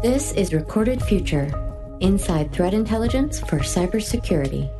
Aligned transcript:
This 0.00 0.30
is 0.34 0.54
Recorded 0.54 1.02
Future 1.02 1.50
Inside 1.98 2.52
Threat 2.52 2.72
Intelligence 2.72 3.40
for 3.40 3.58
Cybersecurity. 3.58 4.70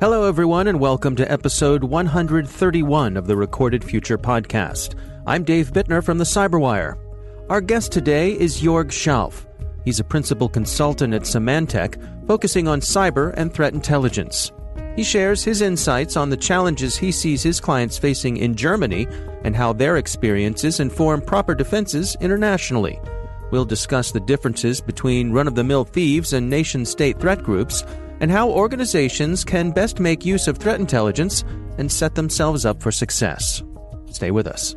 Hello, 0.00 0.26
everyone, 0.26 0.66
and 0.66 0.80
welcome 0.80 1.14
to 1.16 1.30
episode 1.30 1.84
131 1.84 3.18
of 3.18 3.26
the 3.26 3.36
Recorded 3.36 3.84
Future 3.84 4.16
podcast. 4.16 4.98
I'm 5.26 5.44
Dave 5.44 5.74
Bittner 5.74 6.02
from 6.02 6.16
the 6.16 6.24
Cyberwire. 6.24 6.96
Our 7.50 7.60
guest 7.60 7.92
today 7.92 8.32
is 8.32 8.62
Jorg 8.62 8.86
Schauff. 8.86 9.44
He's 9.84 10.00
a 10.00 10.04
principal 10.04 10.48
consultant 10.48 11.12
at 11.12 11.24
Symantec, 11.24 12.26
focusing 12.26 12.66
on 12.66 12.80
cyber 12.80 13.34
and 13.36 13.52
threat 13.52 13.74
intelligence. 13.74 14.52
He 14.96 15.04
shares 15.04 15.44
his 15.44 15.60
insights 15.60 16.16
on 16.16 16.30
the 16.30 16.36
challenges 16.38 16.96
he 16.96 17.12
sees 17.12 17.42
his 17.42 17.60
clients 17.60 17.98
facing 17.98 18.38
in 18.38 18.54
Germany 18.54 19.06
and 19.44 19.54
how 19.54 19.72
their 19.72 19.98
experiences 19.98 20.80
inform 20.80 21.20
proper 21.20 21.54
defenses 21.54 22.16
internationally. 22.20 23.00
We'll 23.50 23.64
discuss 23.64 24.10
the 24.10 24.20
differences 24.20 24.80
between 24.80 25.32
run 25.32 25.46
of 25.46 25.54
the 25.54 25.64
mill 25.64 25.84
thieves 25.84 26.32
and 26.32 26.50
nation 26.50 26.84
state 26.84 27.20
threat 27.20 27.42
groups 27.42 27.84
and 28.20 28.30
how 28.30 28.50
organizations 28.50 29.44
can 29.44 29.70
best 29.70 30.00
make 30.00 30.24
use 30.24 30.48
of 30.48 30.58
threat 30.58 30.80
intelligence 30.80 31.44
and 31.78 31.90
set 31.90 32.14
themselves 32.14 32.64
up 32.64 32.82
for 32.82 32.90
success. 32.90 33.62
Stay 34.10 34.30
with 34.30 34.46
us. 34.46 34.74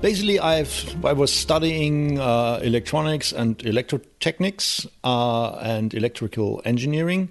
Basically, 0.00 0.38
I've 0.38 1.04
I 1.04 1.12
was 1.12 1.32
studying 1.32 2.20
uh, 2.20 2.60
electronics 2.62 3.32
and 3.32 3.58
electrotechnics 3.58 4.86
uh, 5.02 5.58
and 5.60 5.92
electrical 5.92 6.62
engineering. 6.64 7.30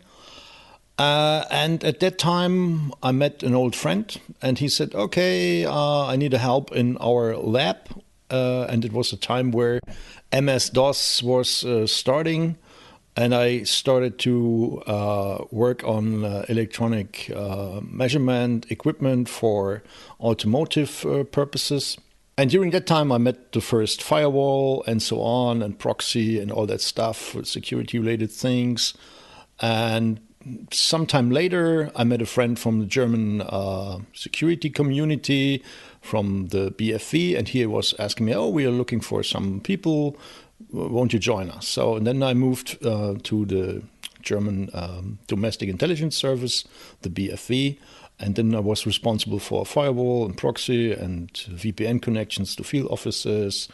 Uh, 1.00 1.46
and 1.50 1.82
at 1.86 2.02
that 2.02 2.18
time, 2.18 2.92
I 3.02 3.14
met 3.14 3.42
an 3.42 3.56
old 3.56 3.74
friend, 3.74 4.14
and 4.42 4.60
he 4.60 4.68
said, 4.68 4.94
"Okay, 4.94 5.64
uh, 5.64 6.08
I 6.08 6.18
need 6.18 6.34
a 6.34 6.38
help 6.38 6.74
in 6.74 6.98
our 6.98 7.38
lab." 7.38 7.78
Uh, 8.30 8.66
and 8.68 8.84
it 8.84 8.92
was 8.92 9.14
a 9.14 9.18
time 9.18 9.52
where 9.52 9.80
MS 10.34 10.70
DOS 10.72 11.24
was 11.24 11.64
uh, 11.64 11.88
starting, 11.88 12.58
and 13.16 13.34
I 13.34 13.64
started 13.64 14.20
to 14.20 14.84
work 15.52 15.86
on 15.86 16.26
electronic 16.50 17.32
measurement 17.82 18.70
equipment 18.70 19.30
for 19.30 19.84
automotive 20.20 21.06
purposes. 21.32 21.98
And 22.38 22.52
during 22.52 22.70
that 22.72 22.86
time, 22.86 23.12
I 23.12 23.18
met 23.18 23.52
the 23.52 23.62
first 23.62 24.04
firewall 24.04 24.84
and 24.86 25.02
so 25.02 25.22
on, 25.22 25.64
and 25.64 25.78
proxy 25.78 26.40
and 26.40 26.52
all 26.52 26.68
that 26.68 26.82
stuff, 26.82 27.36
security 27.44 27.98
related 27.98 28.32
things. 28.32 28.94
And 29.60 30.20
sometime 30.72 31.32
later, 31.32 31.92
I 31.96 32.04
met 32.04 32.22
a 32.22 32.28
friend 32.28 32.60
from 32.60 32.80
the 32.80 32.86
German 32.86 33.42
uh, 33.42 34.00
security 34.14 34.70
community 34.70 35.64
from 36.02 36.50
the 36.50 36.72
BFV, 36.72 37.36
and 37.36 37.48
he 37.48 37.66
was 37.66 37.96
asking 37.98 38.28
me, 38.28 38.36
Oh, 38.36 38.50
we 38.50 38.66
are 38.68 38.72
looking 38.72 39.02
for 39.02 39.24
some 39.24 39.60
people. 39.60 40.16
Won't 40.72 41.14
you 41.14 41.20
join 41.20 41.50
us? 41.50 41.68
So 41.68 41.96
and 41.96 42.06
then 42.06 42.22
I 42.22 42.36
moved 42.36 42.78
uh, 42.86 43.16
to 43.24 43.46
the 43.46 43.82
German 44.22 44.70
um, 44.74 45.18
Domestic 45.28 45.70
Intelligence 45.70 46.16
Service, 46.16 46.66
the 47.02 47.10
BFV 47.10 47.78
and 48.20 48.36
then 48.36 48.56
I 48.56 48.60
was 48.60 48.86
responsible 48.86 49.40
for 49.40 49.66
firewall 49.66 50.26
and 50.26 50.36
proxy 50.36 50.92
and 50.92 51.32
VPN 51.34 52.02
connections 52.02 52.56
to 52.56 52.64
field 52.64 52.90
offices. 52.90 53.68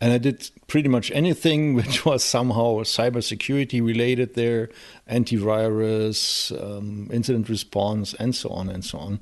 And 0.00 0.12
I 0.12 0.18
did 0.18 0.50
pretty 0.66 0.88
much 0.88 1.10
anything 1.12 1.74
which 1.76 2.04
was 2.04 2.24
somehow 2.24 2.80
cybersecurity 2.80 3.84
related 3.84 4.34
there 4.34 4.70
antivirus, 5.08 6.50
um, 6.60 7.08
incident 7.12 7.48
response, 7.48 8.14
and 8.14 8.34
so 8.34 8.50
on 8.50 8.68
and 8.68 8.84
so 8.84 8.98
on. 8.98 9.20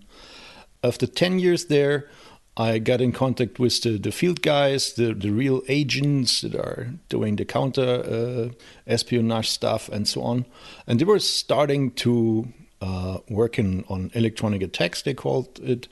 After 0.82 1.06
10 1.06 1.38
years 1.38 1.66
there, 1.66 2.08
I 2.56 2.78
got 2.78 3.00
in 3.00 3.12
contact 3.12 3.58
with 3.58 3.82
the, 3.82 3.98
the 3.98 4.12
field 4.12 4.40
guys, 4.40 4.92
the, 4.92 5.12
the 5.12 5.30
real 5.30 5.62
agents 5.68 6.42
that 6.42 6.54
are 6.54 6.88
doing 7.08 7.36
the 7.36 7.44
counter 7.44 7.82
uh, 7.82 8.54
espionage 8.86 9.50
stuff 9.50 9.88
and 9.88 10.06
so 10.06 10.22
on. 10.22 10.46
And 10.86 11.00
they 11.00 11.04
were 11.04 11.18
starting 11.18 11.90
to 11.92 12.52
uh, 12.84 13.18
working 13.28 13.84
on 13.88 14.10
electronic 14.14 14.62
attacks, 14.62 15.02
they 15.02 15.14
called 15.14 15.58
it. 15.62 15.88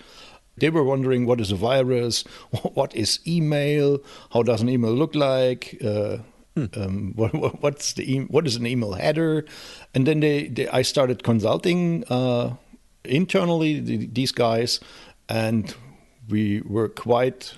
They 0.59 0.69
were 0.69 0.85
wondering 0.85 1.25
what 1.25 1.41
is 1.41 1.51
a 1.51 1.57
virus, 1.57 2.23
what 2.75 2.95
is 2.95 3.19
email, 3.27 3.99
how 4.33 4.43
does 4.43 4.61
an 4.61 4.69
email 4.69 4.93
look 4.93 5.15
like, 5.15 5.79
uh, 5.83 6.19
hmm. 6.55 6.67
um, 6.77 7.13
what, 7.17 7.63
what's 7.63 7.95
the 7.95 8.05
e- 8.15 8.27
what 8.27 8.47
is 8.47 8.57
an 8.57 8.67
email 8.67 8.93
header, 8.93 9.47
and 9.95 10.07
then 10.07 10.21
they, 10.21 10.49
they 10.49 10.69
I 10.69 10.83
started 10.83 11.23
consulting 11.23 12.05
uh, 12.11 12.57
internally 13.05 13.81
the, 13.81 14.07
these 14.07 14.33
guys, 14.33 14.79
and 15.29 15.75
we 16.29 16.61
were 16.63 16.89
quite 16.89 17.55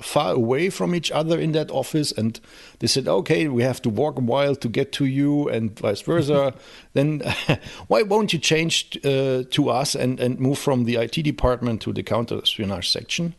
far 0.00 0.32
away 0.32 0.70
from 0.70 0.94
each 0.94 1.10
other 1.10 1.38
in 1.38 1.52
that 1.52 1.70
office 1.72 2.12
and 2.12 2.38
they 2.78 2.86
said 2.86 3.08
okay 3.08 3.48
we 3.48 3.64
have 3.64 3.82
to 3.82 3.90
walk 3.90 4.16
a 4.16 4.20
while 4.20 4.54
to 4.54 4.68
get 4.68 4.92
to 4.92 5.04
you 5.04 5.48
and 5.48 5.78
vice 5.78 6.02
versa. 6.02 6.54
Then 6.92 7.20
why 7.88 8.02
won't 8.02 8.32
you 8.32 8.38
change 8.38 8.96
uh, 9.04 9.42
to 9.50 9.70
us 9.70 9.94
and, 9.94 10.20
and 10.20 10.38
move 10.38 10.58
from 10.58 10.84
the 10.84 10.96
IT 10.96 11.22
department 11.22 11.82
to 11.82 11.92
the 11.92 12.02
counter 12.02 12.38
espionage 12.38 12.88
section? 12.88 13.34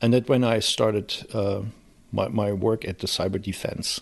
And 0.00 0.12
that 0.12 0.28
when 0.28 0.44
I 0.44 0.60
started 0.60 1.26
uh, 1.32 1.62
my, 2.12 2.28
my 2.28 2.52
work 2.52 2.84
at 2.86 3.00
the 3.00 3.06
cyber 3.06 3.40
defense. 3.40 4.00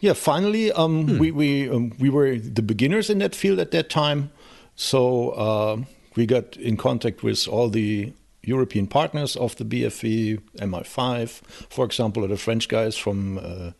Yeah 0.00 0.14
finally 0.14 0.72
um, 0.72 1.06
hmm. 1.06 1.18
we, 1.18 1.30
we, 1.30 1.70
um, 1.70 1.92
we 1.98 2.10
were 2.10 2.36
the 2.38 2.62
beginners 2.62 3.08
in 3.08 3.18
that 3.18 3.34
field 3.36 3.60
at 3.60 3.70
that 3.70 3.88
time. 3.88 4.32
So 4.74 5.30
uh, 5.30 5.76
we 6.16 6.26
got 6.26 6.56
in 6.56 6.76
contact 6.76 7.22
with 7.22 7.46
all 7.46 7.68
the 7.68 8.12
European 8.44 8.86
partners 8.86 9.36
of 9.36 9.56
the 9.56 9.64
BFV, 9.64 10.40
MI5, 10.58 11.28
for 11.70 11.84
example, 11.84 12.26
the 12.26 12.36
French 12.36 12.68
guys 12.68 12.96
from 12.96 13.38
uh, 13.38 13.70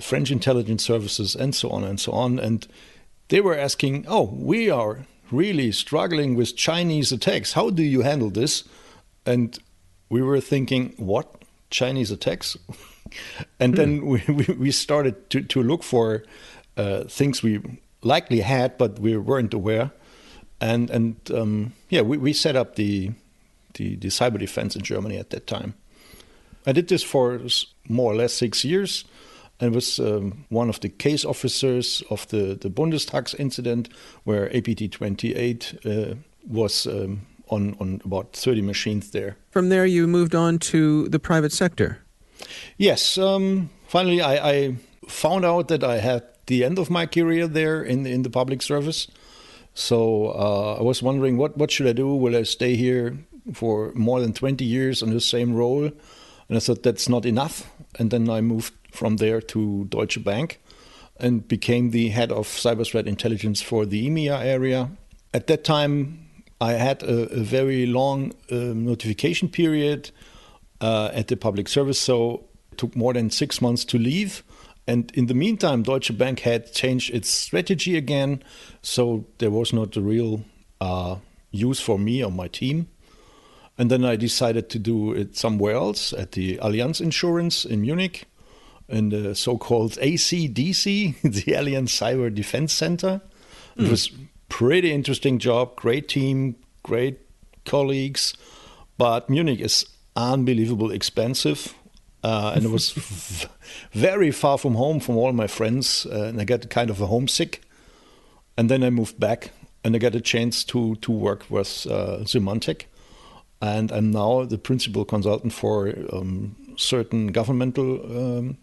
French 0.00 0.30
intelligence 0.30 0.84
services, 0.84 1.36
and 1.36 1.54
so 1.54 1.70
on 1.70 1.84
and 1.84 2.00
so 2.00 2.12
on. 2.12 2.38
And 2.38 2.66
they 3.28 3.40
were 3.40 3.56
asking, 3.56 4.06
"Oh, 4.08 4.22
we 4.32 4.70
are 4.70 5.06
really 5.30 5.72
struggling 5.72 6.34
with 6.34 6.56
Chinese 6.56 7.12
attacks. 7.12 7.52
How 7.52 7.70
do 7.70 7.82
you 7.82 8.02
handle 8.02 8.30
this?" 8.30 8.64
And 9.26 9.58
we 10.08 10.22
were 10.22 10.40
thinking, 10.40 10.94
"What 10.96 11.42
Chinese 11.70 12.10
attacks?" 12.10 12.56
and 13.60 13.74
then 13.74 13.98
hmm. 13.98 14.34
we, 14.36 14.44
we 14.54 14.70
started 14.70 15.28
to, 15.30 15.42
to 15.42 15.62
look 15.62 15.82
for 15.82 16.24
uh, 16.78 17.04
things 17.04 17.42
we 17.42 17.60
likely 18.02 18.40
had, 18.40 18.78
but 18.78 18.98
we 18.98 19.16
weren't 19.18 19.52
aware. 19.52 19.90
And 20.60 20.88
and 20.88 21.16
um, 21.30 21.74
yeah, 21.90 22.00
we, 22.00 22.16
we 22.16 22.32
set 22.32 22.56
up 22.56 22.76
the 22.76 23.12
the, 23.74 23.96
the 23.96 24.08
cyber 24.08 24.38
defense 24.38 24.76
in 24.76 24.82
Germany 24.82 25.16
at 25.18 25.30
that 25.30 25.46
time. 25.46 25.74
I 26.66 26.72
did 26.72 26.88
this 26.88 27.02
for 27.02 27.40
more 27.88 28.12
or 28.12 28.16
less 28.16 28.32
six 28.32 28.64
years 28.64 29.04
and 29.60 29.74
was 29.74 29.98
um, 29.98 30.44
one 30.48 30.68
of 30.68 30.80
the 30.80 30.88
case 30.88 31.24
officers 31.24 32.02
of 32.10 32.26
the, 32.28 32.56
the 32.60 32.70
Bundestags 32.70 33.38
incident 33.38 33.88
where 34.24 34.54
APT 34.56 34.90
28 34.90 35.78
uh, 35.84 36.14
was 36.46 36.86
um, 36.86 37.26
on, 37.48 37.76
on 37.80 38.00
about 38.04 38.32
30 38.32 38.62
machines 38.62 39.10
there. 39.10 39.36
From 39.50 39.68
there, 39.68 39.86
you 39.86 40.06
moved 40.06 40.34
on 40.34 40.58
to 40.58 41.08
the 41.08 41.18
private 41.18 41.52
sector. 41.52 41.98
Yes. 42.78 43.16
Um, 43.18 43.70
finally, 43.86 44.20
I, 44.20 44.50
I, 44.50 44.76
found 45.06 45.44
out 45.44 45.68
that 45.68 45.84
I 45.84 45.98
had 45.98 46.22
the 46.46 46.64
end 46.64 46.78
of 46.78 46.88
my 46.88 47.04
career 47.04 47.46
there 47.46 47.82
in, 47.82 48.06
in 48.06 48.22
the 48.22 48.30
public 48.30 48.62
service. 48.62 49.06
So 49.74 50.28
uh, 50.28 50.76
I 50.78 50.82
was 50.82 51.02
wondering 51.02 51.36
what, 51.36 51.58
what 51.58 51.70
should 51.70 51.86
I 51.86 51.92
do? 51.92 52.14
Will 52.14 52.34
I 52.34 52.44
stay 52.44 52.74
here 52.74 53.18
for 53.52 53.92
more 53.94 54.20
than 54.20 54.32
20 54.32 54.64
years 54.64 55.02
in 55.02 55.10
the 55.10 55.20
same 55.20 55.54
role. 55.54 55.84
And 56.48 56.56
I 56.56 56.58
thought 56.58 56.82
that's 56.82 57.08
not 57.08 57.26
enough. 57.26 57.70
And 57.98 58.10
then 58.10 58.28
I 58.28 58.40
moved 58.40 58.74
from 58.90 59.16
there 59.16 59.40
to 59.40 59.84
Deutsche 59.86 60.22
Bank 60.22 60.60
and 61.18 61.46
became 61.46 61.90
the 61.90 62.08
head 62.08 62.32
of 62.32 62.46
cyber 62.46 62.86
threat 62.86 63.06
intelligence 63.06 63.62
for 63.62 63.86
the 63.86 64.08
EMEA 64.08 64.40
area. 64.42 64.90
At 65.32 65.46
that 65.46 65.64
time, 65.64 66.28
I 66.60 66.72
had 66.72 67.02
a, 67.02 67.32
a 67.32 67.40
very 67.40 67.86
long 67.86 68.32
uh, 68.50 68.56
notification 68.56 69.48
period 69.48 70.10
uh, 70.80 71.10
at 71.12 71.28
the 71.28 71.36
public 71.36 71.68
service, 71.68 71.98
so 71.98 72.44
it 72.72 72.78
took 72.78 72.96
more 72.96 73.12
than 73.12 73.30
six 73.30 73.60
months 73.60 73.84
to 73.86 73.98
leave. 73.98 74.42
And 74.86 75.10
in 75.14 75.26
the 75.26 75.34
meantime, 75.34 75.82
Deutsche 75.82 76.16
Bank 76.16 76.40
had 76.40 76.72
changed 76.72 77.14
its 77.14 77.30
strategy 77.30 77.96
again, 77.96 78.42
so 78.82 79.24
there 79.38 79.50
was 79.50 79.72
not 79.72 79.96
a 79.96 80.00
real 80.00 80.44
uh, 80.80 81.16
use 81.50 81.80
for 81.80 81.98
me 81.98 82.22
or 82.22 82.30
my 82.30 82.48
team. 82.48 82.88
And 83.76 83.90
then 83.90 84.04
I 84.04 84.16
decided 84.16 84.70
to 84.70 84.78
do 84.78 85.12
it 85.12 85.36
somewhere 85.36 85.74
else 85.74 86.12
at 86.12 86.32
the 86.32 86.58
Allianz 86.58 87.00
Insurance 87.00 87.64
in 87.64 87.80
Munich, 87.80 88.24
in 88.88 89.08
the 89.08 89.34
so-called 89.34 89.92
ACDC, 89.92 91.20
the 91.22 91.52
Allianz 91.52 91.90
Cyber 91.90 92.32
Defense 92.32 92.72
Center. 92.72 93.20
Mm. 93.76 93.82
It 93.82 93.84
hmm. 93.84 93.90
was 93.90 94.10
pretty 94.48 94.92
interesting 94.92 95.38
job, 95.38 95.74
great 95.74 96.08
team, 96.08 96.54
great 96.84 97.18
colleagues, 97.64 98.34
but 98.96 99.28
Munich 99.28 99.60
is 99.60 99.84
unbelievable 100.14 100.92
expensive. 100.92 101.74
Uh, 102.22 102.52
and 102.54 102.64
it 102.64 102.70
was 102.70 102.92
very 103.92 104.30
far 104.30 104.56
from 104.56 104.76
home 104.76 105.00
from 105.00 105.16
all 105.16 105.32
my 105.32 105.46
friends, 105.46 106.06
uh, 106.06 106.26
and 106.28 106.40
I 106.40 106.44
got 106.44 106.70
kind 106.70 106.90
of 106.90 107.00
a 107.00 107.06
homesick. 107.06 107.60
and 108.56 108.70
then 108.70 108.82
I 108.82 108.90
moved 108.90 109.18
back 109.18 109.50
and 109.82 109.94
I 109.94 109.98
got 109.98 110.14
a 110.14 110.20
chance 110.20 110.64
to 110.64 110.96
to 110.96 111.12
work 111.12 111.44
with 111.50 111.86
uh, 111.86 112.24
Symantec, 112.24 112.84
and 113.64 113.90
I'm 113.92 114.10
now 114.10 114.44
the 114.44 114.58
principal 114.58 115.04
consultant 115.04 115.52
for 115.52 115.94
um, 116.12 116.54
certain 116.76 117.28
governmental 117.28 117.88
um, 118.04 118.58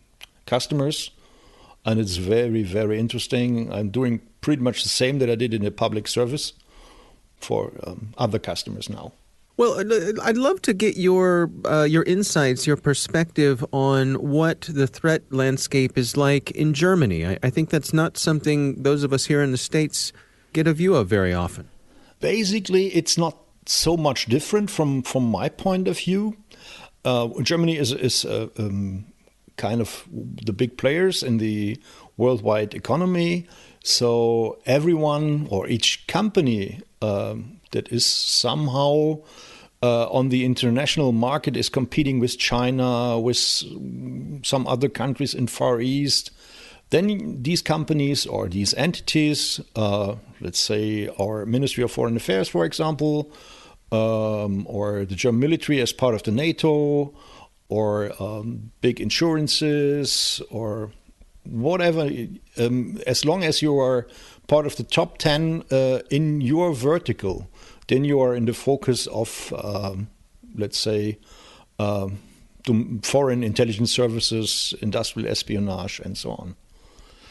customers, 0.46 1.12
and 1.86 2.00
it's 2.00 2.18
very 2.18 2.64
very 2.64 3.00
interesting. 3.00 3.72
I'm 3.74 3.90
doing 3.90 4.22
pretty 4.42 4.62
much 4.62 4.84
the 4.84 4.90
same 4.90 5.20
that 5.20 5.30
I 5.30 5.36
did 5.36 5.54
in 5.54 5.64
the 5.64 5.72
public 5.72 6.08
service 6.08 6.54
for 7.38 7.72
um, 7.84 8.14
other 8.18 8.40
customers 8.40 8.90
now. 8.90 9.12
Well, 9.58 9.80
I'd 10.24 10.38
love 10.38 10.62
to 10.64 10.74
get 10.74 10.98
your 10.98 11.50
uh, 11.66 11.84
your 11.84 12.04
insights, 12.04 12.68
your 12.68 12.78
perspective 12.78 13.66
on 13.72 14.16
what 14.16 14.62
the 14.62 14.88
threat 14.88 15.24
landscape 15.32 15.98
is 15.98 16.16
like 16.16 16.52
in 16.52 16.74
Germany. 16.74 17.26
I, 17.26 17.38
I 17.44 17.50
think 17.50 17.70
that's 17.70 17.94
not 17.94 18.18
something 18.18 18.84
those 18.84 19.04
of 19.04 19.14
us 19.14 19.26
here 19.26 19.42
in 19.42 19.52
the 19.52 19.58
states 19.58 20.14
get 20.54 20.68
a 20.68 20.74
view 20.74 20.96
of 20.96 21.08
very 21.08 21.34
often? 21.34 21.70
Basically, 22.20 22.88
it's 22.88 23.18
not 23.18 23.41
so 23.66 23.98
much 23.98 24.26
different 24.26 24.70
from, 24.70 25.02
from 25.04 25.30
my 25.30 25.50
point 25.50 25.88
of 25.88 26.00
view. 26.00 26.38
Uh, 27.04 27.30
Germany 27.42 27.78
is, 27.78 27.92
is 27.92 28.26
uh, 28.26 28.48
um, 28.58 29.06
kind 29.58 29.82
of 29.82 30.08
the 30.12 30.54
big 30.54 30.78
players 30.78 31.24
in 31.24 31.38
the 31.38 31.78
worldwide 32.18 32.74
economy. 32.74 33.48
So 33.84 34.60
everyone 34.66 35.48
or 35.50 35.68
each 35.68 36.06
company 36.08 36.82
um, 37.02 37.60
that 37.72 37.92
is 37.92 38.06
somehow 38.06 39.22
uh, 39.84 40.08
on 40.10 40.30
the 40.30 40.46
international 40.46 41.12
market 41.12 41.58
is 41.58 41.70
competing 41.70 42.20
with 42.20 42.38
China, 42.38 43.20
with 43.20 43.38
some 43.38 44.68
other 44.68 44.90
countries 44.90 45.34
in 45.34 45.48
Far 45.48 45.82
East. 45.82 46.32
Then 46.92 47.42
these 47.42 47.62
companies 47.62 48.26
or 48.26 48.50
these 48.50 48.74
entities, 48.74 49.62
uh, 49.76 50.16
let's 50.42 50.60
say 50.60 51.10
our 51.20 51.46
Ministry 51.46 51.84
of 51.84 51.92
Foreign 51.92 52.18
Affairs, 52.18 52.50
for 52.50 52.66
example, 52.66 53.32
um, 53.94 54.66
or 54.70 55.06
the 55.06 55.16
German 55.16 55.40
military 55.40 55.80
as 55.82 55.94
part 55.94 56.16
of 56.16 56.24
the 56.24 56.32
NATO, 56.32 57.14
or 57.70 58.12
um, 58.22 58.72
big 58.82 59.00
insurances, 59.00 60.42
or 60.50 60.92
whatever, 61.46 62.10
um, 62.58 63.00
as 63.08 63.24
long 63.24 63.46
as 63.46 63.62
you 63.62 63.80
are 63.80 64.08
part 64.48 64.66
of 64.66 64.76
the 64.76 64.84
top 64.84 65.18
10 65.18 65.64
uh, 65.72 66.00
in 66.10 66.42
your 66.42 66.74
vertical, 66.74 67.48
then 67.88 68.04
you 68.04 68.20
are 68.20 68.36
in 68.36 68.46
the 68.46 68.54
focus 68.54 69.08
of, 69.08 69.54
um, 69.64 70.10
let's 70.56 70.78
say, 70.78 71.18
um, 71.80 72.20
foreign 73.02 73.44
intelligence 73.44 73.94
services, 73.94 74.76
industrial 74.82 75.30
espionage, 75.30 76.02
and 76.02 76.18
so 76.18 76.32
on. 76.32 76.56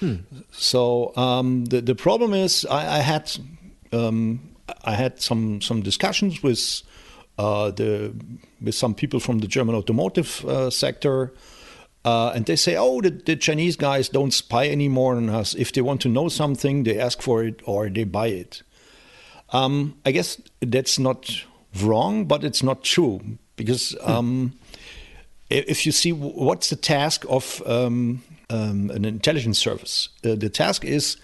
Hmm. 0.01 0.17
So 0.51 1.15
um, 1.17 1.67
the 1.67 1.81
the 1.83 1.95
problem 1.95 2.33
is 2.33 2.67
I, 2.67 2.99
I 2.99 3.01
had 3.01 3.31
um, 3.93 4.41
I 4.85 4.95
had 4.95 5.21
some 5.21 5.61
some 5.61 5.83
discussions 5.83 6.43
with 6.43 6.83
uh, 7.39 7.71
the 7.71 8.13
with 8.61 8.75
some 8.75 8.95
people 8.95 9.21
from 9.21 9.39
the 9.39 9.47
German 9.47 9.75
automotive 9.75 10.45
uh, 10.45 10.71
sector. 10.71 11.33
Uh, 12.03 12.33
and 12.35 12.47
they 12.47 12.57
say, 12.57 12.77
oh, 12.77 13.03
the, 13.03 13.11
the, 13.11 13.37
Chinese 13.37 13.77
guys 13.77 14.09
don't 14.09 14.31
spy 14.31 14.67
anymore 14.71 15.17
on 15.17 15.29
us. 15.29 15.55
If 15.55 15.71
they 15.75 15.83
want 15.83 16.01
to 16.01 16.09
know 16.09 16.31
something, 16.31 16.85
they 16.85 16.99
ask 16.99 17.21
for 17.21 17.45
it 17.45 17.61
or 17.67 17.91
they 17.91 18.05
buy 18.05 18.29
it. 18.29 18.63
Um, 19.51 19.99
I 20.07 20.13
guess 20.13 20.41
that's 20.61 20.99
not 20.99 21.31
wrong, 21.83 22.25
but 22.25 22.43
it's 22.43 22.63
not 22.63 22.85
true 22.85 23.21
because 23.57 23.95
hmm. 24.03 24.11
um, 24.11 24.53
if 25.51 25.85
you 25.85 25.93
see 25.93 26.13
what's 26.13 26.71
the 26.71 26.77
task 26.77 27.27
of 27.29 27.63
um, 27.67 28.23
um, 28.51 28.91
an 28.91 29.05
intelligence 29.05 29.59
service. 29.59 30.11
Uh, 30.25 30.35
the 30.35 30.51
task 30.51 30.85
is 30.85 31.17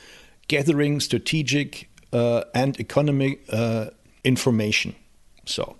gathering 0.49 1.00
strategic 1.00 1.90
uh, 2.12 2.44
and 2.55 2.78
economic 2.81 3.44
uh, 3.50 3.90
information. 4.25 4.94
So, 5.44 5.76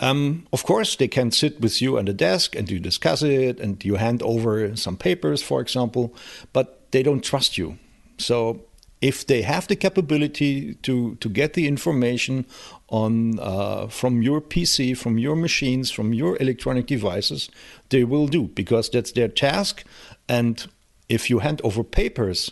um, 0.00 0.46
of 0.52 0.64
course, 0.64 0.96
they 0.96 1.08
can 1.08 1.30
sit 1.30 1.60
with 1.60 1.82
you 1.82 1.98
on 1.98 2.04
the 2.04 2.12
desk 2.12 2.54
and 2.54 2.70
you 2.70 2.78
discuss 2.78 3.22
it 3.22 3.60
and 3.60 3.84
you 3.84 3.96
hand 3.96 4.22
over 4.22 4.76
some 4.76 4.96
papers, 4.96 5.42
for 5.42 5.60
example, 5.60 6.14
but 6.52 6.90
they 6.92 7.02
don't 7.02 7.24
trust 7.24 7.58
you. 7.58 7.78
So, 8.18 8.62
if 9.00 9.26
they 9.26 9.42
have 9.42 9.68
the 9.68 9.76
capability 9.76 10.74
to, 10.74 11.14
to 11.16 11.28
get 11.28 11.54
the 11.54 11.66
information 11.68 12.46
on 12.88 13.38
uh, 13.38 13.86
from 13.86 14.22
your 14.22 14.40
PC, 14.40 14.96
from 14.96 15.18
your 15.18 15.36
machines, 15.36 15.90
from 15.90 16.12
your 16.12 16.36
electronic 16.40 16.86
devices, 16.86 17.48
they 17.90 18.04
will 18.04 18.26
do 18.26 18.44
because 18.44 18.88
that's 18.90 19.12
their 19.12 19.28
task. 19.28 19.84
And 20.28 20.66
if 21.08 21.30
you 21.30 21.38
hand 21.38 21.60
over 21.62 21.84
papers, 21.84 22.50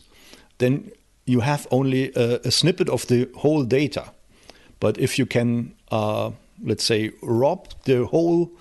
then 0.59 0.91
you 1.25 1.41
have 1.41 1.67
only 1.71 2.13
a, 2.15 2.41
a 2.45 2.51
snippet 2.51 2.89
of 2.89 3.07
the 3.09 3.29
whole 3.37 3.65
data. 3.65 4.13
But 4.79 4.99
if 4.99 5.19
you 5.19 5.27
can, 5.27 5.75
uh, 5.91 6.31
let's 6.63 6.85
say, 6.85 7.11
rob 7.23 7.69
the 7.85 8.07
whole 8.07 8.53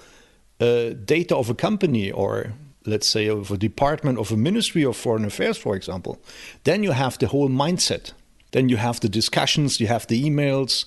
uh, 0.59 0.91
data 1.05 1.35
of 1.35 1.49
a 1.49 1.53
company 1.55 2.11
or 2.11 2.53
let's 2.85 3.07
say 3.07 3.27
of 3.27 3.51
a 3.51 3.57
department 3.57 4.19
of 4.19 4.31
a 4.31 4.37
ministry 4.37 4.83
of 4.83 4.95
foreign 4.95 5.25
affairs 5.25 5.57
for 5.57 5.75
example 5.75 6.19
then 6.63 6.83
you 6.83 6.91
have 6.91 7.17
the 7.19 7.27
whole 7.27 7.49
mindset 7.49 8.13
then 8.51 8.69
you 8.69 8.77
have 8.77 8.99
the 8.99 9.09
discussions 9.09 9.79
you 9.79 9.87
have 9.87 10.07
the 10.07 10.23
emails 10.23 10.85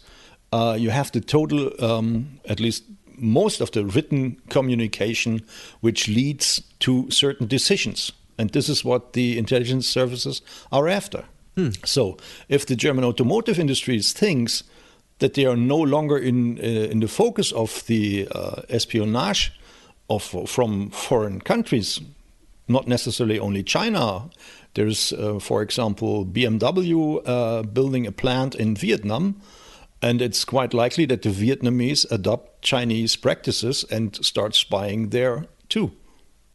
uh, 0.53 0.77
you 0.79 0.91
have 0.91 1.11
the 1.13 1.21
total 1.21 1.73
um, 1.85 2.41
at 2.49 2.61
least 2.61 2.85
most 3.17 3.61
of 3.61 3.71
the 3.73 3.85
written 3.85 4.41
communication 4.49 5.43
which 5.81 6.09
leads 6.09 6.63
to 6.79 7.11
certain 7.11 7.47
decisions 7.47 8.13
and 8.39 8.51
this 8.51 8.69
is 8.69 8.85
what 8.85 9.13
the 9.13 9.37
intelligence 9.37 9.87
services 9.87 10.41
are 10.71 10.89
after. 10.89 11.25
Hmm. 11.57 11.71
So, 11.85 12.17
if 12.49 12.65
the 12.65 12.77
German 12.77 13.05
automotive 13.05 13.59
industry 13.59 14.01
thinks 14.01 14.63
that 15.19 15.35
they 15.35 15.45
are 15.45 15.57
no 15.57 15.79
longer 15.79 16.17
in 16.17 16.59
uh, 16.59 16.91
in 16.91 17.01
the 17.01 17.09
focus 17.09 17.53
of 17.53 17.85
the 17.87 18.29
uh, 18.31 18.63
espionage 18.69 19.53
of 20.09 20.23
from 20.49 20.91
foreign 20.91 21.41
countries, 21.41 22.01
not 22.67 22.87
necessarily 22.87 23.39
only 23.39 23.63
China. 23.63 24.31
There's, 24.75 25.13
uh, 25.13 25.39
for 25.39 25.63
example, 25.63 26.25
BMW 26.25 27.23
uh, 27.27 27.63
building 27.63 28.07
a 28.07 28.13
plant 28.13 28.55
in 28.55 28.75
Vietnam, 28.75 29.41
and 30.01 30.23
it's 30.23 30.45
quite 30.45 30.73
likely 30.73 31.05
that 31.07 31.23
the 31.23 31.31
Vietnamese 31.31 32.11
adopt 32.11 32.63
Chinese 32.63 33.17
practices 33.17 33.85
and 33.91 34.17
start 34.25 34.55
spying 34.55 35.11
there 35.11 35.47
too. 35.69 35.93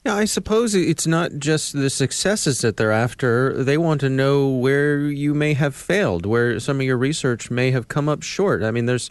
Yeah, 0.05 0.15
I 0.15 0.25
suppose 0.25 0.75
it's 0.75 1.07
not 1.07 1.31
just 1.38 1.71
the 1.71 1.89
successes 1.89 2.59
that 2.59 2.75
they're 2.75 2.91
after. 2.91 3.63
They 3.63 3.77
want 3.77 4.01
to 4.01 4.10
know 4.10 4.50
where 4.50 5.00
you 5.00 5.33
may 5.33 5.53
have 5.53 5.74
failed, 5.74 6.25
where 6.25 6.60
some 6.60 6.81
of 6.81 6.86
your 6.86 6.98
research 6.98 7.50
may 7.50 7.72
have 7.72 7.88
come 7.88 8.10
up 8.10 8.22
short. 8.22 8.63
I 8.63 8.72
mean, 8.72 8.86
there's 8.86 9.10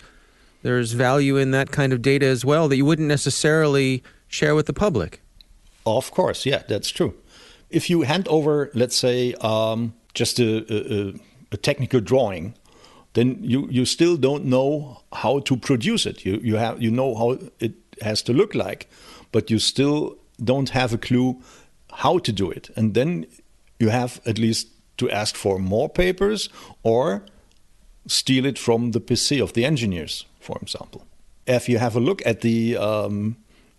there's 0.62 0.92
value 0.92 1.38
in 1.38 1.50
that 1.52 1.70
kind 1.70 1.94
of 1.94 2.02
data 2.02 2.26
as 2.26 2.44
well 2.44 2.68
that 2.68 2.76
you 2.76 2.84
wouldn't 2.84 3.08
necessarily 3.08 4.02
share 4.32 4.54
with 4.54 4.66
the 4.66 4.72
public. 4.72 5.20
Of 5.84 6.10
course, 6.10 6.46
yeah, 6.46 6.62
that's 6.66 6.90
true. 6.90 7.14
If 7.70 7.88
you 7.88 8.02
hand 8.02 8.26
over, 8.28 8.70
let's 8.74 8.96
say, 8.96 9.34
um, 9.40 9.94
just 10.14 10.40
a, 10.40 10.50
a, 10.68 11.14
a 11.52 11.56
technical 11.56 12.00
drawing, 12.00 12.54
then 13.14 13.38
you, 13.42 13.68
you 13.70 13.84
still 13.84 14.16
don't 14.16 14.44
know 14.44 15.02
how 15.12 15.40
to 15.40 15.56
produce 15.56 16.06
it. 16.06 16.24
You 16.24 16.40
you 16.42 16.56
have 16.56 16.80
you 16.82 16.90
know 16.90 17.14
how 17.14 17.38
it 17.60 17.74
has 18.00 18.22
to 18.22 18.32
look 18.32 18.54
like, 18.54 18.88
but 19.32 19.50
you 19.50 19.58
still 19.58 20.16
don't 20.42 20.70
have 20.70 20.94
a 20.94 20.98
clue 20.98 21.40
how 21.92 22.18
to 22.18 22.32
do 22.32 22.50
it. 22.50 22.70
And 22.76 22.94
then 22.94 23.26
you 23.78 23.90
have 23.90 24.20
at 24.24 24.38
least 24.38 24.68
to 24.96 25.10
ask 25.10 25.36
for 25.36 25.58
more 25.58 25.88
papers 25.88 26.48
or 26.82 27.24
steal 28.06 28.46
it 28.46 28.58
from 28.58 28.92
the 28.92 29.00
PC 29.00 29.42
of 29.42 29.52
the 29.52 29.64
engineers, 29.64 30.24
for 30.40 30.58
example. 30.62 31.06
If 31.46 31.68
you 31.68 31.78
have 31.78 31.96
a 31.96 32.00
look 32.00 32.22
at 32.24 32.40
the 32.40 32.76
um, 32.76 33.36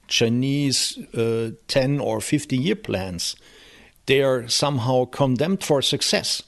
Chinese 0.07 0.98
uh, 1.13 1.51
10 1.67 2.00
or 2.00 2.22
50 2.22 2.57
year 2.57 2.75
plans, 2.75 3.36
they 4.05 4.22
are 4.22 4.48
somehow 4.48 5.05
condemned 5.05 5.63
for 5.63 5.81
success. 5.81 6.43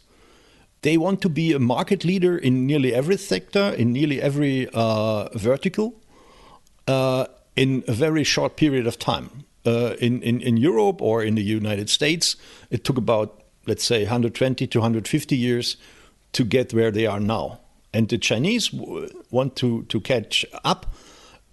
They 0.81 0.97
want 0.97 1.21
to 1.21 1.29
be 1.29 1.53
a 1.53 1.59
market 1.59 2.05
leader 2.05 2.37
in 2.37 2.67
nearly 2.67 2.93
every 2.93 3.17
sector, 3.17 3.69
in 3.69 3.93
nearly 3.93 4.21
every 4.21 4.69
uh, 4.73 5.29
vertical, 5.37 5.95
uh, 6.87 7.25
in 7.55 7.83
a 7.87 7.93
very 7.93 8.23
short 8.23 8.55
period 8.55 8.85
of 8.85 8.99
time 8.99 9.45
uh, 9.65 9.95
in, 9.99 10.21
in, 10.21 10.41
in 10.41 10.57
Europe 10.57 11.01
or 11.01 11.23
in 11.23 11.35
the 11.35 11.43
United 11.43 11.89
States, 11.89 12.35
it 12.69 12.83
took 12.83 12.97
about, 12.97 13.43
let's 13.65 13.83
say, 13.83 14.03
120 14.03 14.67
to 14.67 14.79
150 14.79 15.35
years 15.35 15.77
to 16.33 16.43
get 16.43 16.73
where 16.73 16.91
they 16.91 17.05
are 17.05 17.19
now. 17.19 17.59
And 17.93 18.09
the 18.09 18.17
Chinese 18.17 18.71
want 18.73 19.55
to, 19.57 19.83
to 19.83 20.01
catch 20.01 20.45
up, 20.63 20.93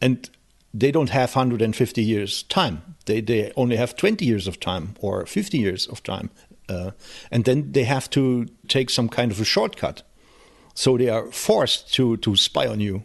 and 0.01 0.29
they 0.75 0.91
don't 0.91 1.11
have 1.11 1.35
150 1.35 2.03
years 2.03 2.43
time. 2.45 2.97
They, 3.07 3.21
they 3.21 3.53
only 3.57 3.77
have 3.77 3.97
20 3.97 4.25
years 4.25 4.47
of 4.47 4.61
time 4.61 4.95
or 5.01 5.27
50 5.27 5.59
years 5.59 5.87
of 5.87 6.03
time. 6.03 6.31
Uh, 6.69 6.93
and 7.31 7.45
then 7.45 7.73
they 7.73 7.85
have 7.85 8.09
to 8.11 8.47
take 8.69 8.89
some 8.89 9.09
kind 9.09 9.31
of 9.31 9.41
a 9.41 9.45
shortcut. 9.45 10.03
So 10.75 10.97
they 10.97 11.09
are 11.09 11.31
forced 11.31 11.93
to, 11.95 12.17
to 12.19 12.37
spy 12.37 12.67
on 12.67 12.81
you 12.81 13.05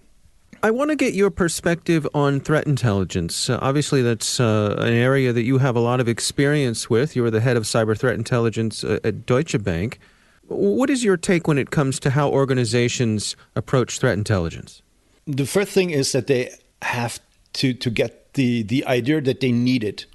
I 0.63 0.71
want 0.71 0.89
to 0.89 0.95
get 0.95 1.13
your 1.13 1.29
perspective 1.29 2.07
on 2.15 2.39
threat 2.39 2.65
intelligence. 2.65 3.49
Uh, 3.49 3.59
obviously, 3.61 4.01
that's 4.01 4.39
uh, 4.39 4.75
an 4.79 4.93
area 4.93 5.31
that 5.31 5.43
you 5.43 5.59
have 5.59 5.75
a 5.75 5.79
lot 5.79 5.99
of 5.99 6.07
experience 6.07 6.89
with. 6.89 7.15
You 7.15 7.21
were 7.23 7.31
the 7.31 7.41
head 7.41 7.57
of 7.57 7.63
cyber 7.63 7.97
threat 7.97 8.15
intelligence 8.15 8.83
uh, 8.83 8.99
at 9.03 9.25
Deutsche 9.25 9.61
Bank. 9.63 9.99
What 10.47 10.89
is 10.89 11.03
your 11.03 11.17
take 11.17 11.47
when 11.47 11.57
it 11.57 11.69
comes 11.69 11.99
to 11.99 12.09
how 12.09 12.29
organizations 12.29 13.35
approach 13.55 13.99
threat 13.99 14.17
intelligence? 14.17 14.81
The 15.25 15.45
first 15.45 15.71
thing 15.71 15.91
is 15.91 16.11
that 16.13 16.27
they 16.27 16.51
have 16.81 17.19
to, 17.57 17.73
to 17.73 17.89
get 17.89 18.33
the, 18.33 18.63
the 18.63 18.85
idea 18.85 19.21
that 19.21 19.39
they 19.39 19.51
need 19.51 19.83
it. 19.83 20.05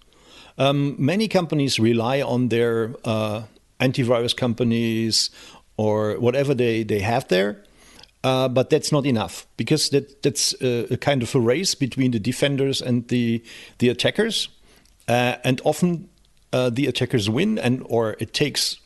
Um, 0.58 0.94
many 0.99 1.28
companies 1.28 1.78
rely 1.78 2.22
on 2.22 2.49
their 2.49 2.94
uh, 3.04 3.42
antivirus 3.80 4.37
companies 4.37 5.30
or 5.76 6.14
whatever 6.18 6.54
they, 6.54 6.82
they 6.82 7.00
have 7.00 7.28
there. 7.28 7.64
Uh, 8.25 8.49
but 8.49 8.70
that's 8.70 8.92
not 8.92 9.04
enough 9.04 9.46
because 9.56 9.90
that, 9.90 10.22
that's 10.22 10.54
a, 10.62 10.92
a, 10.92 10.96
kind 10.96 11.22
of 11.25 11.34
a 11.34 11.40
race 11.40 11.75
between 11.75 12.12
the 12.12 12.20
defenders 12.20 12.80
and 12.80 13.08
the 13.08 13.42
the 13.78 13.88
attackers, 13.88 14.49
uh, 15.08 15.34
and 15.42 15.61
often 15.64 16.08
uh, 16.52 16.70
the 16.70 16.87
attackers 16.87 17.28
win, 17.28 17.58
and 17.58 17.82
or 17.87 18.14
it 18.20 18.32
takes 18.32 18.76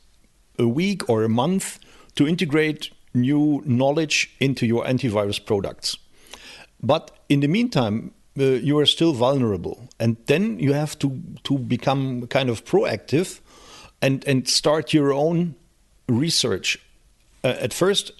a 0.58 0.66
week 0.66 1.06
or 1.10 1.22
a 1.22 1.28
month 1.28 1.78
to 2.14 2.26
integrate 2.26 2.90
new 3.12 3.62
knowledge 3.66 4.34
into 4.40 4.64
your 4.64 4.84
antivirus 4.84 5.44
products. 5.44 5.98
But 6.82 7.10
in 7.28 7.40
the 7.40 7.48
meantime, 7.48 8.12
uh, 8.38 8.44
you 8.44 8.78
are 8.78 8.86
still 8.86 9.12
vulnerable, 9.12 9.88
and 9.98 10.16
then 10.26 10.58
you 10.58 10.72
have 10.72 10.98
to 10.98 11.20
to 11.44 11.58
become 11.58 12.26
kind 12.26 12.48
of 12.48 12.64
proactive, 12.64 13.40
and 14.02 14.24
and 14.26 14.48
start 14.48 14.92
your 14.92 15.12
own 15.12 15.54
research. 16.08 16.78
Uh, 17.44 17.48
at 17.60 17.72
first, 17.72 18.12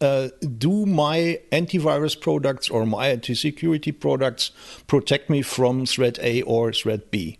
uh, 0.00 0.28
do 0.58 0.86
my 0.86 1.40
antivirus 1.50 2.20
products 2.20 2.70
or 2.70 2.86
my 2.86 3.08
IT 3.08 3.36
security 3.36 3.92
products 3.92 4.52
protect 4.86 5.28
me 5.28 5.42
from 5.42 5.86
threat 5.86 6.18
A 6.20 6.42
or 6.42 6.72
threat 6.72 7.10
B? 7.10 7.38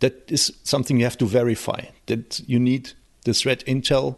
That 0.00 0.30
is 0.30 0.52
something 0.62 0.98
you 0.98 1.04
have 1.04 1.18
to 1.18 1.26
verify. 1.26 1.86
That 2.06 2.40
you 2.46 2.60
need 2.60 2.92
the 3.24 3.34
threat 3.34 3.64
intel 3.66 4.16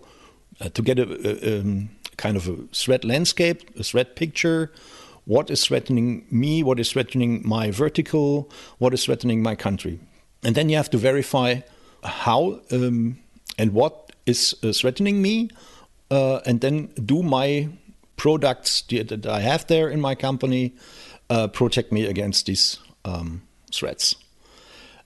uh, 0.61 0.68
to 0.70 0.82
get 0.82 0.99
a, 0.99 1.04
a 1.04 1.61
um, 1.61 1.90
kind 2.16 2.37
of 2.37 2.49
a 2.49 2.56
threat 2.73 3.04
landscape, 3.04 3.62
a 3.78 3.82
threat 3.82 4.14
picture. 4.14 4.73
What 5.31 5.49
is 5.49 5.65
threatening 5.65 6.27
me? 6.29 6.65
What 6.65 6.81
is 6.81 6.91
threatening 6.91 7.43
my 7.45 7.71
vertical? 7.71 8.51
What 8.79 8.93
is 8.93 9.05
threatening 9.05 9.45
my 9.45 9.55
country? 9.55 10.01
And 10.43 10.57
then 10.57 10.69
you 10.69 10.77
have 10.77 10.91
to 10.91 10.99
verify 10.99 11.61
how 12.03 12.59
um, 12.73 13.17
and 13.57 13.73
what 13.73 14.11
is 14.27 14.57
uh, 14.65 14.73
threatening 14.73 15.23
me 15.23 15.51
uh, 16.11 16.41
and 16.47 16.61
then 16.61 16.89
do 17.07 17.23
my 17.23 17.69
products 18.17 18.83
that 18.89 19.25
I 19.25 19.39
have 19.39 19.69
there 19.69 19.89
in 19.89 20.01
my 20.01 20.17
company 20.17 20.75
uh, 21.29 21.47
protect 21.47 21.93
me 21.93 22.07
against 22.07 22.47
these 22.47 22.81
um, 23.05 23.43
threats. 23.73 24.17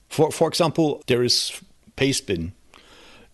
For 0.09 0.31
for 0.31 0.49
example, 0.49 1.03
there 1.07 1.23
is 1.23 1.53
Pastebin. 1.99 2.53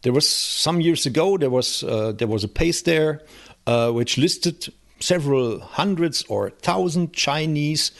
There 0.03 0.13
was 0.13 0.29
some 0.29 0.81
years 0.81 1.07
ago 1.07 1.39
there 1.39 1.51
was 1.51 1.85
uh, 1.85 2.11
there 2.11 2.27
was 2.27 2.43
a 2.43 2.49
paste 2.49 2.85
there 2.85 3.23
uh, 3.69 3.93
which 3.93 4.19
listed 4.19 4.73
several 5.00 5.61
hundreds 5.61 6.25
or 6.28 6.50
thousand 6.50 7.12
Chinese 7.12 7.92